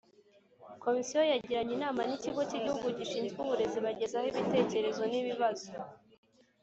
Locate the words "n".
2.03-2.11, 5.07-5.13